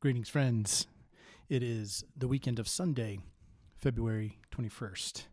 [0.00, 0.86] Greetings, friends.
[1.50, 3.18] It is the weekend of Sunday,
[3.76, 5.24] February 21st.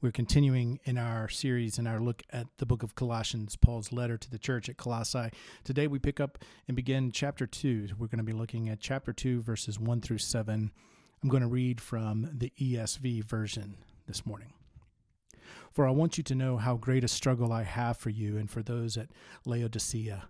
[0.00, 4.16] We're continuing in our series and our look at the book of Colossians, Paul's letter
[4.16, 5.30] to the church at Colossae.
[5.64, 6.38] Today we pick up
[6.68, 7.88] and begin chapter 2.
[7.98, 10.70] We're going to be looking at chapter 2, verses 1 through 7.
[11.20, 14.52] I'm going to read from the ESV version this morning.
[15.72, 18.48] For I want you to know how great a struggle I have for you and
[18.48, 19.08] for those at
[19.44, 20.28] Laodicea,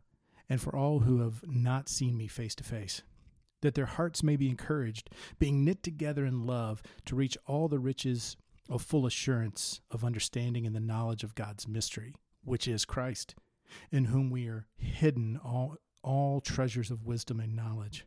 [0.48, 3.02] and for all who have not seen me face to face
[3.64, 5.08] that their hearts may be encouraged,
[5.38, 8.36] being knit together in love, to reach all the riches
[8.68, 12.14] of full assurance of understanding in the knowledge of God's mystery,
[12.44, 13.34] which is Christ,
[13.90, 18.06] in whom we are hidden all, all treasures of wisdom and knowledge.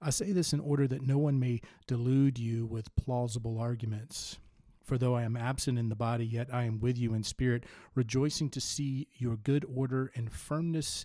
[0.00, 4.38] I say this in order that no one may delude you with plausible arguments.
[4.82, 7.64] For though I am absent in the body, yet I am with you in spirit,
[7.94, 11.04] rejoicing to see your good order and firmness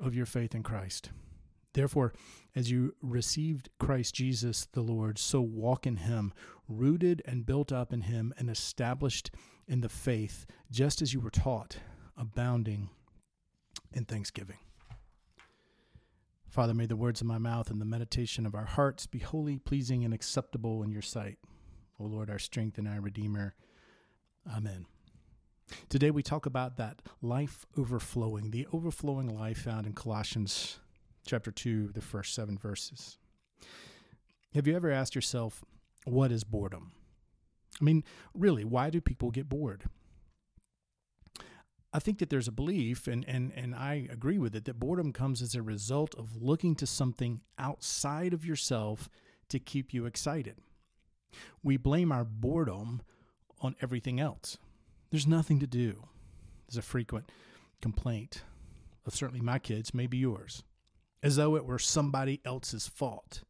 [0.00, 1.10] of your faith in Christ.
[1.78, 2.12] Therefore,
[2.56, 6.32] as you received Christ Jesus the Lord, so walk in him,
[6.68, 9.30] rooted and built up in him, and established
[9.68, 11.76] in the faith, just as you were taught,
[12.16, 12.90] abounding
[13.92, 14.56] in thanksgiving.
[16.48, 19.60] Father, may the words of my mouth and the meditation of our hearts be wholly
[19.60, 21.38] pleasing and acceptable in your sight.
[22.00, 23.54] O Lord, our strength and our Redeemer.
[24.52, 24.86] Amen.
[25.88, 30.80] Today we talk about that life overflowing, the overflowing life found in Colossians
[31.28, 33.18] chapter 2, the first seven verses.
[34.54, 35.62] Have you ever asked yourself,
[36.04, 36.92] what is boredom?
[37.80, 39.84] I mean, really, why do people get bored?
[41.92, 45.12] I think that there's a belief, and, and, and I agree with it, that boredom
[45.12, 49.10] comes as a result of looking to something outside of yourself
[49.50, 50.56] to keep you excited.
[51.62, 53.02] We blame our boredom
[53.60, 54.56] on everything else.
[55.10, 56.04] There's nothing to do.
[56.66, 57.30] There's a frequent
[57.82, 58.44] complaint
[59.04, 60.62] of certainly my kids, maybe yours
[61.22, 63.42] as though it were somebody else's fault.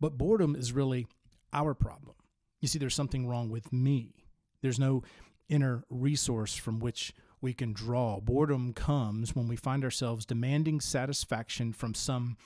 [0.00, 1.06] But boredom is really
[1.52, 2.16] our problem.
[2.60, 4.24] You see, there's something wrong with me.
[4.62, 5.02] There's no
[5.48, 8.20] inner resource from which we can draw.
[8.20, 12.36] Boredom comes when we find ourselves demanding satisfaction from some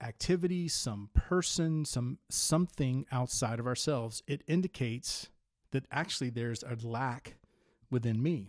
[0.00, 4.22] activity, some person, some something outside of ourselves.
[4.26, 5.28] It indicates
[5.72, 7.36] that actually there's a lack
[7.90, 8.48] within me.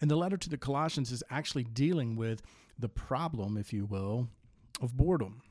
[0.00, 2.42] And the letter to the Colossians is actually dealing with
[2.78, 4.28] the problem, if you will,
[4.80, 5.42] of boredom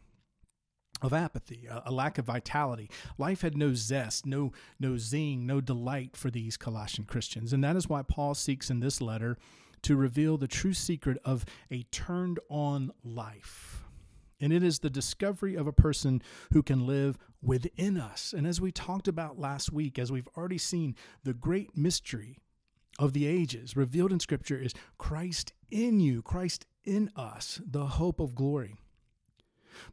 [1.04, 2.90] of apathy, a, lack of vitality.
[3.18, 7.52] Life had no zest, no no zing, no delight for these Colossian Christians.
[7.52, 9.38] And that is why Paul seeks in this letter
[9.84, 13.84] to reveal the true secret of a turned on life.
[14.40, 16.22] And it is the discovery of a person
[16.54, 18.34] who can live within us.
[18.36, 22.38] And as we talked about last week, as we've already seen, the great mystery
[22.98, 28.20] of the ages revealed in Scripture is Christ in you, Christ in us, the hope
[28.20, 28.76] of glory.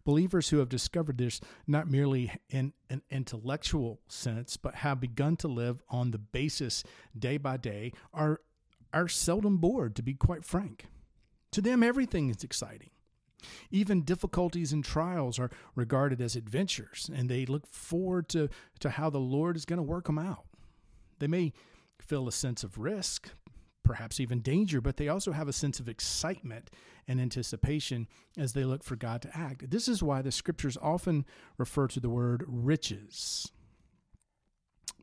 [0.04, 5.48] Believers who have discovered this not merely in an intellectual sense, but have begun to
[5.48, 6.84] live on the basis
[7.18, 8.40] day by day are,
[8.92, 10.86] are seldom bored, to be quite frank.
[11.52, 12.90] To them, everything is exciting.
[13.70, 18.48] Even difficulties and trials are regarded as adventures, and they look forward to,
[18.80, 20.44] to how the Lord is going to work them out.
[21.18, 21.52] They may
[21.98, 23.30] feel a sense of risk,
[23.90, 26.70] perhaps even danger, but they also have a sense of excitement
[27.08, 28.06] and anticipation
[28.38, 29.68] as they look for God to act.
[29.68, 31.26] This is why the scriptures often
[31.58, 33.50] refer to the word riches.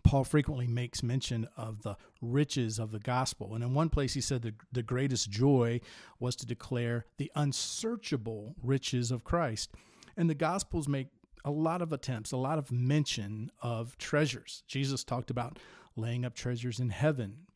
[0.06, 3.56] Paul frequently makes mention of the riches of the gospel.
[3.56, 5.82] And in one place, he said the, the greatest joy
[6.18, 9.70] was to declare the unsearchable riches of Christ.
[10.16, 11.10] And the gospels make
[11.44, 14.64] a lot of attempts, a lot of mention of treasures.
[14.66, 15.60] Jesus talked about
[15.98, 17.47] laying up treasures in heaven.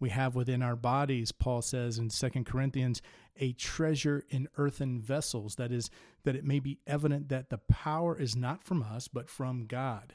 [0.00, 3.02] We have within our bodies, Paul says in Second Corinthians,
[3.38, 5.56] a treasure in earthen vessels.
[5.56, 5.90] That is,
[6.24, 10.14] that it may be evident that the power is not from us, but from God.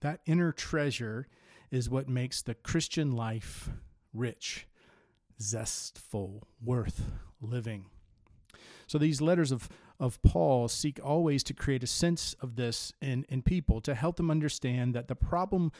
[0.00, 1.28] That inner treasure
[1.70, 3.68] is what makes the Christian life
[4.14, 4.66] rich,
[5.40, 7.02] zestful, worth
[7.40, 7.86] living.
[8.86, 9.68] So these letters of,
[10.00, 14.16] of Paul seek always to create a sense of this in, in people to help
[14.16, 15.72] them understand that the problem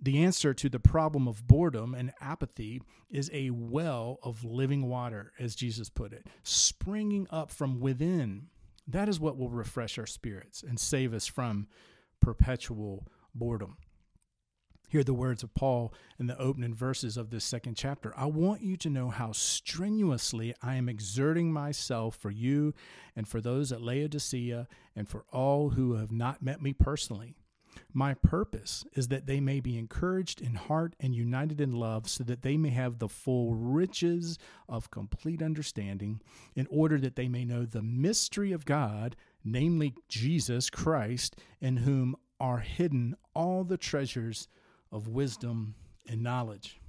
[0.00, 5.32] the answer to the problem of boredom and apathy is a well of living water,
[5.38, 8.48] as Jesus put it, springing up from within.
[8.86, 11.68] That is what will refresh our spirits and save us from
[12.20, 13.76] perpetual boredom.
[14.88, 18.12] Hear the words of Paul in the opening verses of this second chapter.
[18.16, 22.74] I want you to know how strenuously I am exerting myself for you
[23.16, 27.34] and for those at Laodicea and for all who have not met me personally
[27.92, 32.24] my purpose is that they may be encouraged in heart and united in love, so
[32.24, 34.38] that they may have the full riches
[34.68, 36.20] of complete understanding,
[36.54, 42.16] in order that they may know the mystery of God, namely Jesus Christ, in whom
[42.40, 44.48] are hidden all the treasures
[44.90, 45.74] of wisdom
[46.08, 46.80] and knowledge.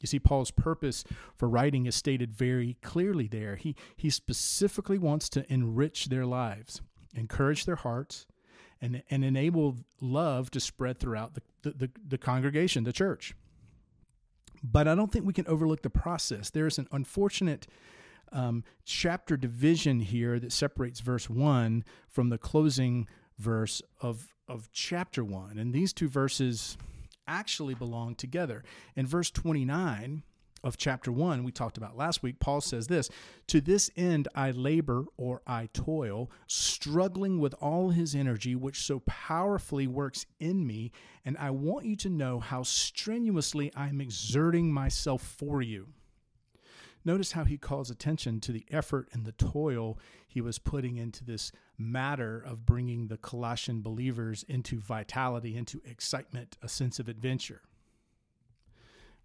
[0.00, 1.04] You see, Paul's purpose
[1.36, 3.54] for writing is stated very clearly there.
[3.54, 6.82] He, he specifically wants to enrich their lives,
[7.14, 8.26] encourage their hearts,
[8.82, 13.34] and, and enable love to spread throughout the, the, the, the congregation, the church.
[14.62, 16.50] But I don't think we can overlook the process.
[16.50, 17.66] There's an unfortunate
[18.32, 23.08] um, chapter division here that separates verse 1 from the closing
[23.38, 25.58] verse of, of chapter 1.
[25.58, 26.76] And these two verses
[27.26, 28.64] actually belong together.
[28.96, 30.22] In verse 29
[30.64, 33.08] of chapter 1, we talked about last week, Paul says this
[33.48, 39.00] To this end I labor or I toil, struggling with all his energy, which so
[39.00, 40.92] powerfully works in me.
[41.24, 45.88] And I want you to know how strenuously I'm exerting myself for you.
[47.04, 49.98] Notice how he calls attention to the effort and the toil
[50.28, 56.56] he was putting into this matter of bringing the Colossian believers into vitality, into excitement,
[56.62, 57.62] a sense of adventure.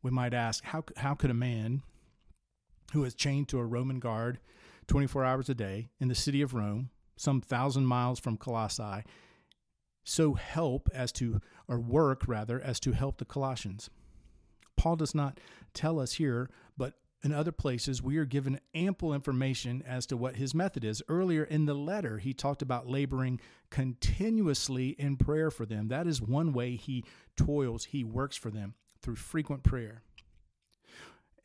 [0.08, 1.82] We might ask, how, how could a man
[2.94, 4.40] who is chained to a Roman guard
[4.88, 9.04] 24 hours a day in the city of Rome, some thousand miles from Colossae,
[10.06, 13.90] so help as to, or work rather, as to help the Colossians?
[14.78, 15.42] Paul does not
[15.74, 20.38] tell us here, but in other places, we are given ample information as to what
[20.38, 21.04] his method is.
[21.10, 25.90] Earlier in the letter, he talked about laboring continuously in prayer for them.
[25.90, 27.04] That is one way he
[27.36, 28.76] toils, he works for them
[29.08, 30.02] through frequent prayer.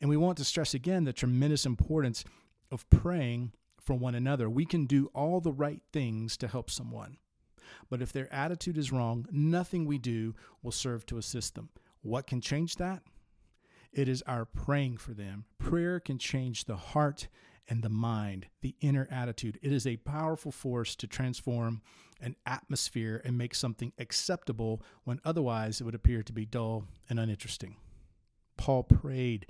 [0.01, 2.25] And we want to stress again the tremendous importance
[2.69, 4.49] of praying for one another.
[4.49, 7.15] We can do all the right things to help someone.
[7.89, 11.69] But if their attitude is wrong, nothing we do will serve to assist them.
[12.01, 13.01] What can change that?
[13.93, 15.45] It is our praying for them.
[15.59, 17.27] Prayer can change the heart
[17.69, 19.59] and the mind, the inner attitude.
[19.61, 21.81] It is a powerful force to transform
[22.19, 27.19] an atmosphere and make something acceptable when otherwise it would appear to be dull and
[27.19, 27.75] uninteresting.
[28.57, 29.45] Paul prayed,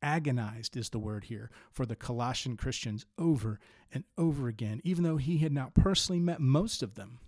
[0.00, 3.58] agonized is the word here, for the Colossian Christians over
[3.92, 7.18] and over again, even though he had not personally met most of them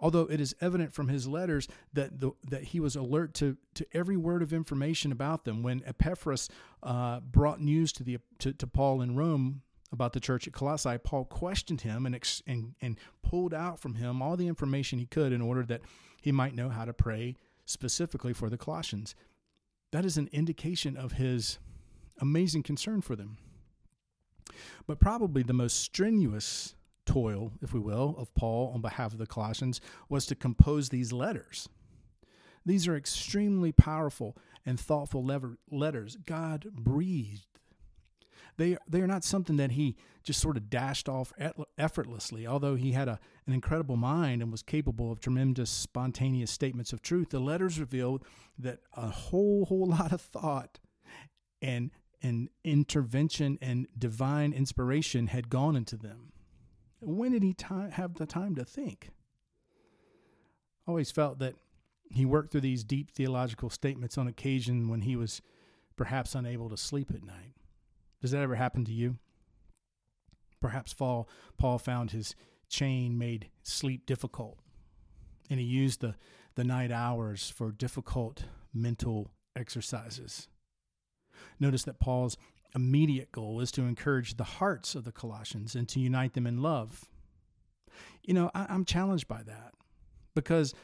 [0.00, 3.86] although it is evident from his letters that the, that he was alert to to
[3.92, 5.62] every word of information about them.
[5.62, 6.48] When Epaphras
[6.82, 9.62] uh, brought news to the to, to Paul in Rome
[9.92, 13.94] about the church at Colossae, Paul questioned him and, ex- and and pulled out from
[13.94, 15.82] him all the information he could in order that
[16.20, 17.36] he might know how to pray
[17.66, 19.14] specifically for the Colossians.
[19.92, 21.58] That is an indication of his
[22.20, 23.38] amazing concern for them.
[24.86, 26.74] But probably the most strenuous
[27.06, 31.12] toil, if we will, of Paul on behalf of the Colossians was to compose these
[31.12, 31.68] letters.
[32.66, 36.16] These are extremely powerful and thoughtful lever- letters.
[36.24, 37.46] God breathed.
[38.56, 41.32] They, they are not something that he just sort of dashed off
[41.76, 42.46] effortlessly.
[42.46, 47.02] Although he had a, an incredible mind and was capable of tremendous spontaneous statements of
[47.02, 48.24] truth, the letters revealed
[48.58, 50.78] that a whole, whole lot of thought
[51.60, 51.90] and,
[52.22, 56.32] and intervention and divine inspiration had gone into them.
[57.04, 57.54] When did he
[57.92, 59.10] have the time to think?
[60.86, 61.54] Always felt that
[62.10, 65.42] he worked through these deep theological statements on occasion when he was
[65.96, 67.54] perhaps unable to sleep at night.
[68.20, 69.18] Does that ever happen to you?
[70.60, 71.28] Perhaps Paul,
[71.58, 72.34] Paul found his
[72.68, 74.58] chain made sleep difficult,
[75.50, 76.14] and he used the,
[76.54, 80.48] the night hours for difficult mental exercises.
[81.60, 82.36] Notice that Paul's
[82.74, 86.62] immediate goal is to encourage the hearts of the Colossians and to unite them in
[86.62, 87.04] love.
[88.22, 89.74] You know, I, am challenged by that
[90.34, 90.74] because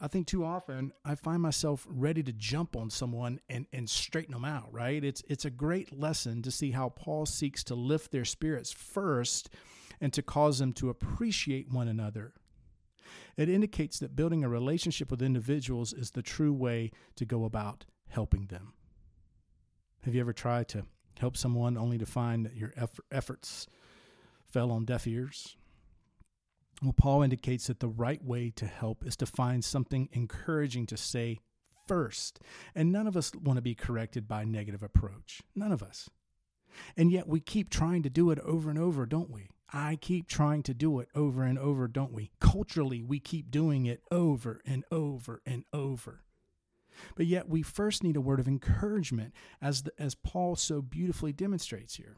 [0.00, 4.32] I think too often I find myself ready to jump on someone and, and straighten
[4.32, 5.02] them out, right?
[5.02, 9.50] It's, it's a great lesson to see how Paul seeks to lift their spirits first
[10.00, 12.34] and to cause them to appreciate one another.
[13.36, 17.86] It indicates that building a relationship with individuals is the true way to go about
[18.08, 18.74] helping them.
[20.02, 20.84] Have you ever tried to
[21.18, 22.72] help someone only to find that your
[23.10, 23.66] efforts
[24.46, 25.56] fell on deaf ears?
[26.82, 30.96] Well, Paul indicates that the right way to help is to find something encouraging to
[30.96, 31.40] say
[31.88, 32.40] first.
[32.74, 35.42] And none of us want to be corrected by a negative approach.
[35.56, 36.08] None of us.
[36.96, 39.48] And yet we keep trying to do it over and over, don't we?
[39.72, 42.30] I keep trying to do it over and over, don't we?
[42.40, 46.22] Culturally, we keep doing it over and over and over.
[47.14, 51.32] But yet, we first need a word of encouragement, as, the, as Paul so beautifully
[51.32, 52.16] demonstrates here.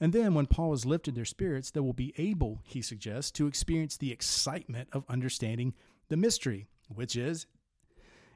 [0.00, 3.46] And then, when Paul has lifted their spirits, they will be able, he suggests, to
[3.46, 5.74] experience the excitement of understanding
[6.08, 7.46] the mystery, which is,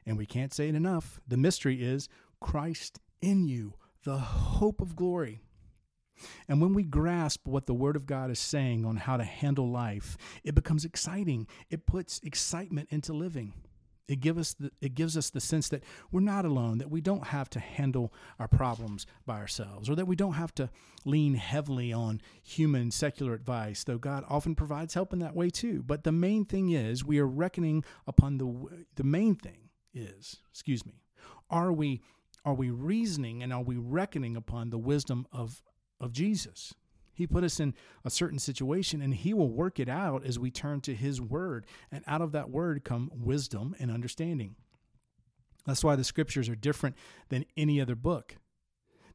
[0.05, 2.09] and we can't say it enough, the mystery is
[2.39, 5.41] Christ in you, the hope of glory.
[6.47, 9.69] And when we grasp what the Word of God is saying on how to handle
[9.69, 11.47] life, it becomes exciting.
[11.69, 13.53] It puts excitement into living.
[14.07, 17.01] It, give us the, it gives us the sense that we're not alone, that we
[17.01, 20.69] don't have to handle our problems by ourselves, or that we don't have to
[21.03, 25.83] lean heavily on human secular advice, though God often provides help in that way too.
[25.85, 30.85] But the main thing is we are reckoning upon the the main thing is, excuse
[30.85, 31.01] me,
[31.49, 32.01] are we
[32.45, 35.61] are we reasoning and are we reckoning upon the wisdom of
[35.99, 36.73] of Jesus?
[37.17, 37.73] He put us in
[38.05, 41.65] a certain situation and He will work it out as we turn to His Word.
[41.91, 44.55] And out of that Word come wisdom and understanding.
[45.65, 46.95] That's why the scriptures are different
[47.29, 48.35] than any other book.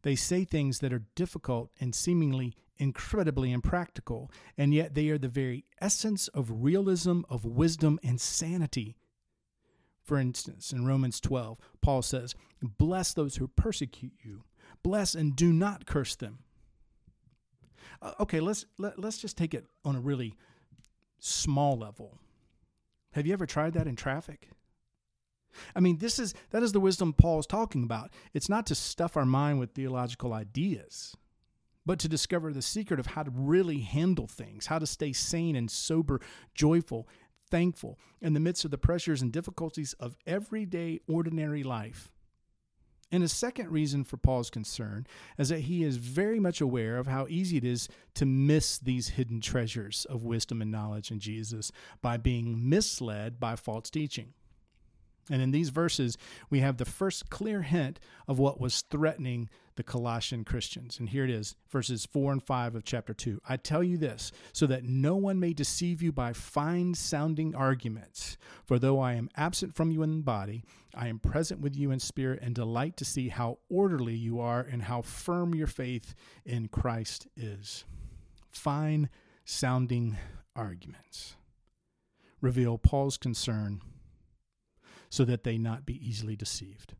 [0.03, 5.29] They say things that are difficult and seemingly incredibly impractical, and yet they are the
[5.29, 8.97] very essence of realism, of wisdom, and sanity.
[10.03, 14.43] For instance, in Romans 12, Paul says, Bless those who persecute you,
[14.83, 16.41] bless and do not curse them.
[18.01, 20.35] Uh, okay, let's let, let's just take it on a really
[21.19, 22.19] small level.
[23.13, 24.49] Have you ever tried that in traffic?
[25.75, 28.11] I mean, this is that is the wisdom Paul is talking about.
[28.33, 31.15] It's not to stuff our mind with theological ideas,
[31.85, 35.57] but to discover the secret of how to really handle things, how to stay sane
[35.57, 36.21] and sober,
[36.55, 37.07] joyful,
[37.51, 42.11] thankful in the midst of the pressures and difficulties of everyday ordinary life.
[43.13, 47.07] And a second reason for Paul's concern is that he is very much aware of
[47.07, 51.71] how easy it is to miss these hidden treasures of wisdom and knowledge in Jesus
[52.01, 54.33] by being misled by false teaching.
[55.31, 56.19] And in these verses,
[56.51, 60.99] we have the first clear hint of what was threatening the Colossian Christians.
[60.99, 63.41] And here it is, verses 4 and 5 of chapter 2.
[63.49, 68.37] I tell you this, so that no one may deceive you by fine sounding arguments.
[68.67, 70.65] For though I am absent from you in body,
[70.95, 74.61] I am present with you in spirit and delight to see how orderly you are
[74.61, 76.15] and how firm your faith
[76.45, 77.85] in Christ is.
[78.51, 79.09] Fine
[79.45, 80.19] sounding
[80.55, 81.37] arguments
[82.43, 83.81] reveal Paul's concern
[85.13, 86.95] so that they not be easily deceived.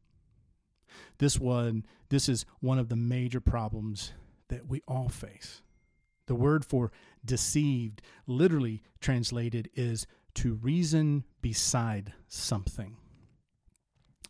[1.17, 4.13] This one, this is one of the major problems
[4.49, 5.63] that we all face.
[6.27, 6.93] The word for
[7.25, 12.99] deceived, literally translated, is to reason beside something.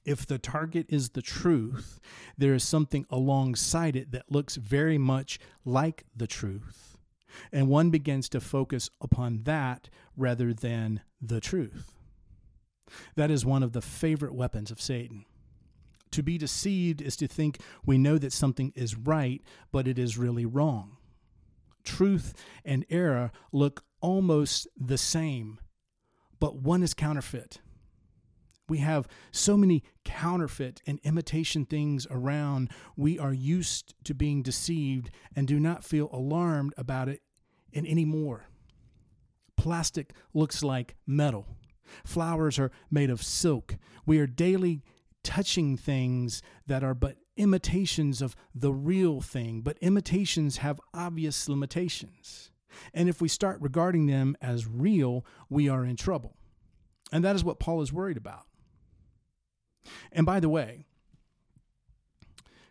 [0.05, 1.99] If the target is the truth,
[2.39, 6.99] there is something alongside it that looks very much like the truth.
[7.51, 11.97] And one begins to focus upon that rather than the truth.
[13.17, 15.25] That is one of the favorite weapons of Satan.
[16.13, 20.19] To be deceived is to think we know that something is right, but it is
[20.19, 20.99] really wrong.
[21.85, 22.35] Truth
[22.65, 25.59] and error look almost the same,
[26.39, 27.61] but one is counterfeit.
[28.69, 32.71] We have so many counterfeit and imitation things around.
[32.97, 37.23] We are used to being deceived and do not feel alarmed about it
[37.73, 38.47] in any more.
[39.57, 41.47] Plastic looks like metal.
[42.05, 43.77] Flowers are made of silk.
[44.07, 44.83] We are daily
[45.23, 52.51] touching things that are but imitations of the real thing, but imitations have obvious limitations.
[52.93, 56.37] And if we start regarding them as real, we are in trouble.
[57.13, 58.47] And that is what Paul is worried about.
[60.11, 60.87] And by the way,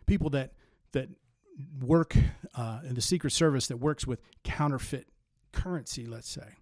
[0.06, 0.52] people that
[0.92, 1.08] that
[1.80, 2.16] work
[2.54, 5.08] uh, in the Secret Service that works with counterfeit
[5.52, 6.56] currency, let's say,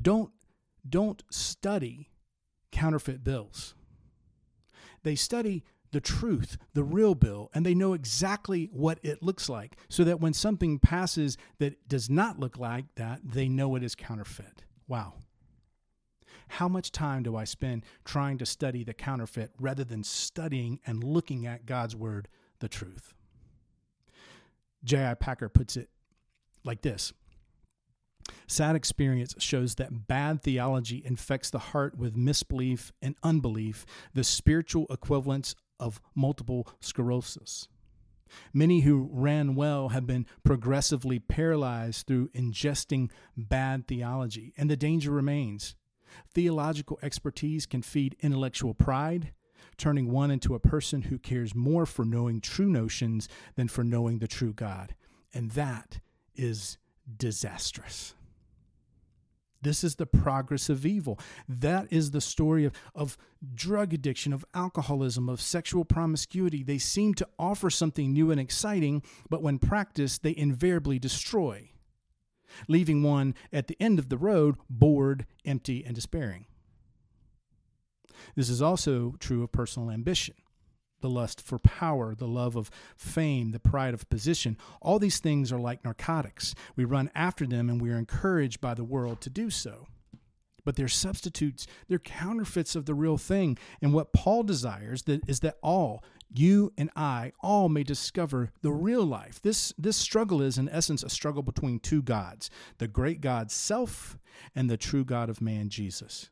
[0.00, 0.30] don't
[0.90, 2.10] don't study
[2.72, 3.74] counterfeit bills.
[5.02, 9.76] They study the truth, the real bill, and they know exactly what it looks like
[9.88, 13.94] so that when something passes that does not look like that, they know it is
[13.94, 14.64] counterfeit.
[14.88, 15.14] Wow.
[16.48, 21.02] How much time do I spend trying to study the counterfeit rather than studying and
[21.02, 22.28] looking at God's word,
[22.60, 23.14] the truth?
[24.84, 25.14] J.I.
[25.14, 25.88] Packer puts it
[26.64, 27.12] like this
[28.46, 33.84] Sad experience shows that bad theology infects the heart with misbelief and unbelief,
[34.14, 37.68] the spiritual equivalents of multiple sclerosis.
[38.52, 45.10] Many who ran well have been progressively paralyzed through ingesting bad theology, and the danger
[45.10, 45.74] remains.
[46.32, 49.32] Theological expertise can feed intellectual pride,
[49.76, 54.18] turning one into a person who cares more for knowing true notions than for knowing
[54.18, 54.94] the true God.
[55.34, 56.00] And that
[56.34, 56.78] is
[57.16, 58.14] disastrous.
[59.62, 61.18] This is the progress of evil.
[61.48, 63.18] That is the story of, of
[63.54, 66.62] drug addiction, of alcoholism, of sexual promiscuity.
[66.62, 71.70] They seem to offer something new and exciting, but when practiced, they invariably destroy,
[72.68, 76.46] leaving one at the end of the road bored, empty, and despairing.
[78.34, 80.34] This is also true of personal ambition.
[81.00, 84.56] The lust for power, the love of fame, the pride of position.
[84.80, 86.54] All these things are like narcotics.
[86.74, 89.86] We run after them and we are encouraged by the world to do so.
[90.64, 93.56] But they're substitutes, they're counterfeits of the real thing.
[93.80, 96.02] And what Paul desires that is that all,
[96.34, 99.40] you and I, all may discover the real life.
[99.40, 104.18] This this struggle is in essence a struggle between two gods, the great God self
[104.56, 106.30] and the true God of man Jesus.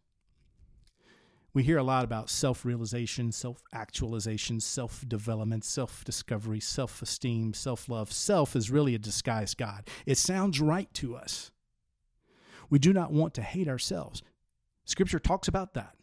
[1.55, 7.55] We hear a lot about self realization, self actualization, self development, self discovery, self esteem,
[7.55, 8.13] self love.
[8.13, 9.89] Self is really a disguised God.
[10.05, 11.53] It sounds right to us.
[12.69, 14.21] We do not want to hate ourselves.
[14.85, 15.95] Scripture talks about that.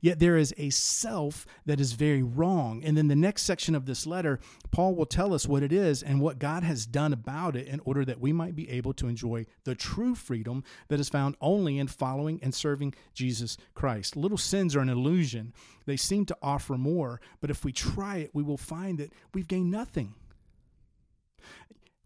[0.00, 2.82] Yet there is a self that is very wrong.
[2.84, 6.02] And then the next section of this letter, Paul will tell us what it is
[6.02, 9.08] and what God has done about it in order that we might be able to
[9.08, 14.16] enjoy the true freedom that is found only in following and serving Jesus Christ.
[14.16, 15.52] Little sins are an illusion,
[15.86, 19.48] they seem to offer more, but if we try it, we will find that we've
[19.48, 20.14] gained nothing.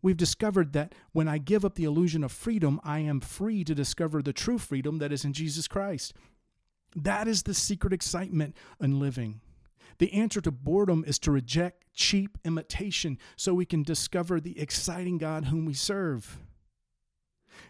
[0.05, 3.75] We've discovered that when I give up the illusion of freedom, I am free to
[3.75, 6.13] discover the true freedom that is in Jesus Christ.
[6.95, 9.41] That is the secret excitement in living.
[9.99, 15.19] The answer to boredom is to reject cheap imitation so we can discover the exciting
[15.19, 16.41] God whom we serve.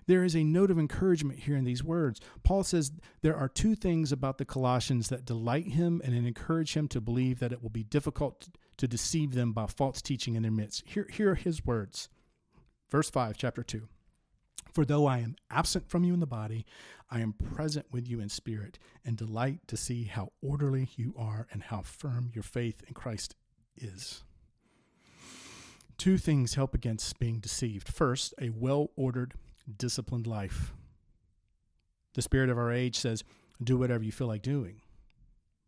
[0.06, 2.20] There is a note of encouragement here in these words.
[2.42, 6.88] Paul says there are two things about the Colossians that delight him and encourage him
[6.88, 10.52] to believe that it will be difficult to deceive them by false teaching in their
[10.52, 10.84] midst.
[10.86, 12.08] Here, here are his words.
[12.90, 13.88] Verse 5, chapter 2.
[14.74, 16.66] For though I am absent from you in the body,
[17.08, 21.46] I am present with you in spirit, and delight to see how orderly you are
[21.52, 23.36] and how firm your faith in Christ
[23.76, 24.24] is.
[25.96, 27.88] Two things help against being deceived.
[27.88, 29.34] First, a well ordered,
[29.78, 30.72] disciplined life.
[32.14, 33.22] The spirit of our age says,
[33.62, 34.80] do whatever you feel like doing,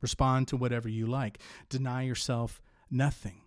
[0.00, 2.60] respond to whatever you like, deny yourself
[2.90, 3.42] nothing.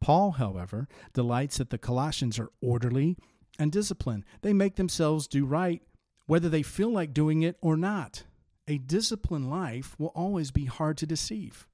[0.00, 3.16] Paul, however, delights that the Colossians are orderly
[3.58, 4.24] and discipline.
[4.42, 5.82] They make themselves do right
[6.26, 8.24] whether they feel like doing it or not.
[8.68, 11.68] A disciplined life will always be hard to deceive.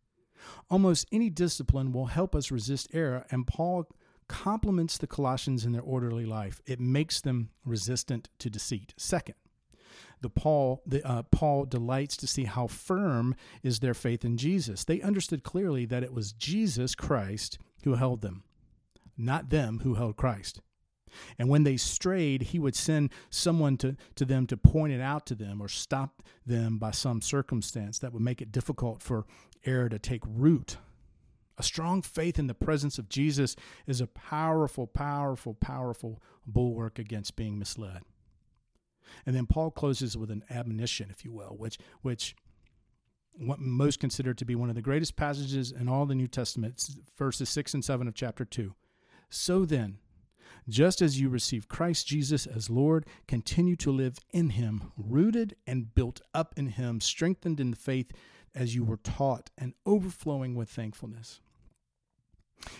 [0.70, 3.88] Almost any discipline will help us resist error, and Paul
[4.28, 6.60] compliments the Colossians in their orderly life.
[6.66, 8.94] It makes them resistant to deceit.
[8.96, 9.36] Second,
[10.20, 14.84] the Paul the uh, Paul delights to see how firm is their faith in Jesus.
[14.84, 18.44] They understood clearly that it was Jesus Christ who held them,
[19.16, 20.60] not them who held Christ.
[21.38, 25.26] And when they strayed, he would send someone to, to them to point it out
[25.26, 29.26] to them or stop them by some circumstance that would make it difficult for
[29.64, 30.76] error to take root.
[31.58, 33.54] A strong faith in the presence of Jesus
[33.86, 38.02] is a powerful, powerful, powerful bulwark against being misled.
[39.26, 42.34] And then Paul closes with an admonition, if you will, which which
[43.34, 46.86] what most considered to be one of the greatest passages in all the New Testament,
[47.16, 48.74] verses 6 and 7 of chapter 2.
[49.30, 49.98] So then,
[50.68, 55.94] just as you receive Christ Jesus as Lord, continue to live in him, rooted and
[55.94, 58.12] built up in him, strengthened in the faith
[58.54, 61.40] as you were taught, and overflowing with thankfulness.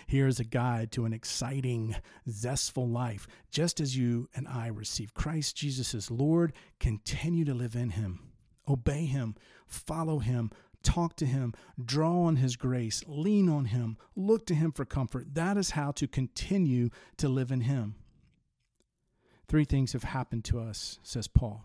[0.07, 1.97] Here is a guide to an exciting,
[2.31, 3.27] zestful life.
[3.51, 8.21] Just as you and I receive Christ Jesus as Lord, continue to live in him,
[8.68, 9.35] obey him,
[9.66, 10.51] follow him,
[10.83, 15.35] talk to him, draw on his grace, lean on him, look to him for comfort.
[15.35, 17.97] That is how to continue to live in him.
[19.49, 21.64] Three things have happened to us, says Paul.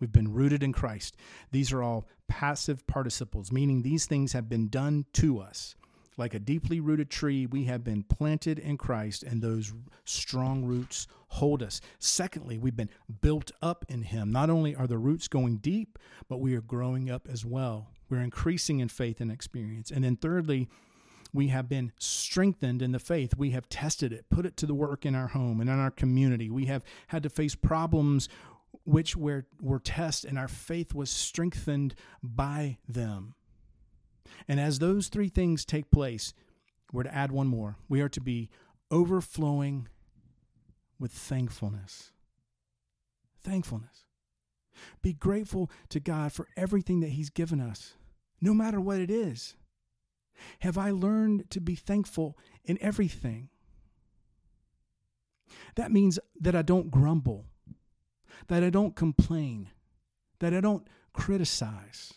[0.00, 1.16] We've been rooted in Christ.
[1.52, 5.76] These are all passive participles, meaning these things have been done to us.
[6.18, 9.72] Like a deeply rooted tree, we have been planted in Christ, and those
[10.04, 11.80] strong roots hold us.
[11.98, 14.30] Secondly, we've been built up in Him.
[14.32, 17.91] Not only are the roots going deep, but we are growing up as well.
[18.12, 19.90] We're increasing in faith and experience.
[19.90, 20.68] And then thirdly,
[21.32, 23.38] we have been strengthened in the faith.
[23.38, 25.90] We have tested it, put it to the work in our home and in our
[25.90, 26.50] community.
[26.50, 28.28] We have had to face problems
[28.84, 33.34] which were, were tests, and our faith was strengthened by them.
[34.46, 36.34] And as those three things take place,
[36.92, 37.76] we're to add one more.
[37.88, 38.50] We are to be
[38.90, 39.88] overflowing
[41.00, 42.12] with thankfulness.
[43.42, 44.04] Thankfulness.
[45.00, 47.94] Be grateful to God for everything that He's given us
[48.42, 49.54] no matter what it is?
[50.58, 53.48] Have I learned to be thankful in everything?
[55.76, 57.46] That means that I don't grumble,
[58.48, 59.70] that I don't complain,
[60.40, 62.14] that I don't criticize.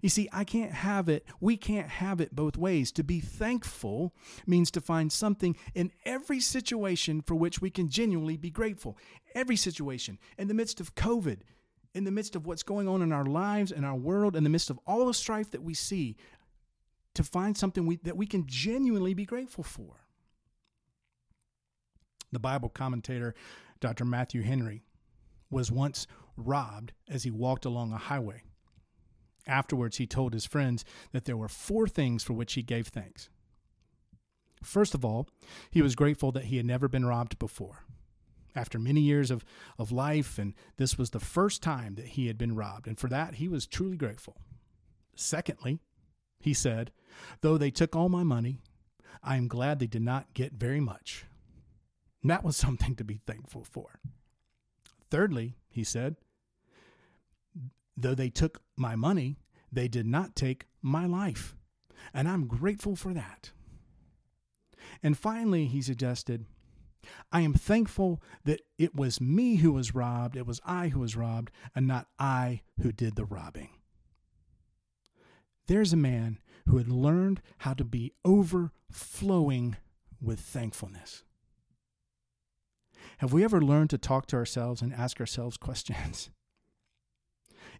[0.00, 2.92] You see, I can't have it, we can't have it both ways.
[2.92, 4.14] To be thankful
[4.46, 8.96] means to find something in every situation for which we can genuinely be grateful.
[9.34, 10.18] Every situation.
[10.38, 11.40] In the midst of COVID,
[11.94, 14.50] in the midst of what's going on in our lives and our world, in the
[14.50, 16.16] midst of all the strife that we see,
[17.14, 20.04] to find something we, that we can genuinely be grateful for.
[22.30, 23.34] The Bible commentator,
[23.80, 24.04] Dr.
[24.04, 24.84] Matthew Henry,
[25.50, 28.42] was once robbed as he walked along a highway.
[29.46, 33.30] Afterwards, he told his friends that there were four things for which he gave thanks.
[34.62, 35.28] First of all,
[35.70, 37.84] he was grateful that he had never been robbed before.
[38.58, 39.44] After many years of,
[39.78, 43.08] of life, and this was the first time that he had been robbed, and for
[43.08, 44.36] that he was truly grateful.
[45.14, 45.78] Secondly,
[46.40, 46.90] he said,
[47.40, 48.58] Though they took all my money,
[49.22, 51.24] I am glad they did not get very much.
[52.22, 54.00] And that was something to be thankful for.
[55.08, 56.16] Thirdly, he said,
[57.96, 59.38] Though they took my money,
[59.70, 61.54] they did not take my life.
[62.12, 63.52] And I'm grateful for that.
[65.02, 66.44] And finally, he suggested,
[67.30, 71.16] I am thankful that it was me who was robbed, it was I who was
[71.16, 73.70] robbed, and not I who did the robbing.
[75.66, 79.76] There's a man who had learned how to be overflowing
[80.20, 81.24] with thankfulness.
[83.18, 86.30] Have we ever learned to talk to ourselves and ask ourselves questions?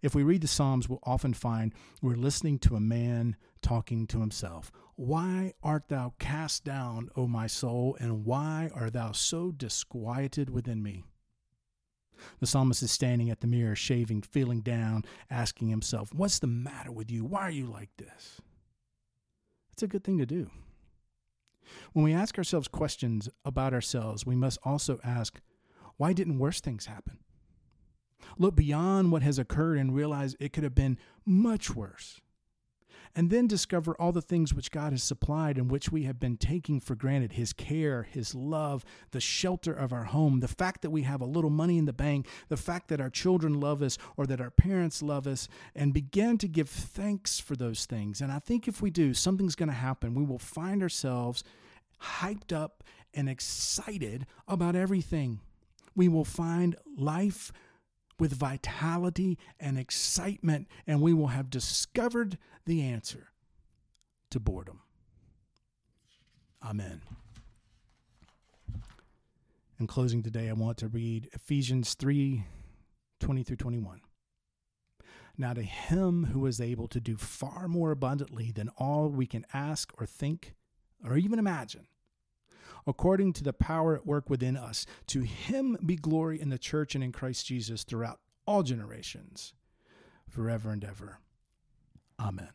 [0.00, 4.20] If we read the Psalms, we'll often find we're listening to a man talking to
[4.20, 4.70] himself.
[4.94, 10.82] Why art thou cast down, O my soul, and why art thou so disquieted within
[10.82, 11.04] me?
[12.40, 16.90] The psalmist is standing at the mirror, shaving, feeling down, asking himself, What's the matter
[16.90, 17.24] with you?
[17.24, 18.40] Why are you like this?
[19.72, 20.50] It's a good thing to do.
[21.92, 25.40] When we ask ourselves questions about ourselves, we must also ask,
[25.96, 27.18] Why didn't worse things happen?
[28.38, 32.20] Look beyond what has occurred and realize it could have been much worse
[33.14, 36.36] and then discover all the things which God has supplied and which we have been
[36.36, 40.90] taking for granted His care, His love, the shelter of our home, the fact that
[40.90, 43.98] we have a little money in the bank, the fact that our children love us
[44.16, 48.20] or that our parents love us, and begin to give thanks for those things.
[48.20, 50.14] And I think if we do, something's going to happen.
[50.14, 51.42] We will find ourselves
[52.00, 55.40] hyped up and excited about everything.
[55.96, 57.52] We will find life
[58.18, 63.28] with vitality and excitement, and we will have discovered the answer
[64.30, 64.80] to boredom.
[66.62, 67.00] Amen.
[69.78, 72.44] In closing today, I want to read Ephesians 3
[73.20, 74.00] 20 through 21.
[75.36, 79.44] Now, to him who is able to do far more abundantly than all we can
[79.52, 80.54] ask or think
[81.04, 81.86] or even imagine
[82.86, 84.86] according to the power at work within us.
[85.08, 89.52] To him be glory in the church and in Christ Jesus throughout all generations,
[90.28, 91.20] forever and ever.
[92.18, 92.50] Amen.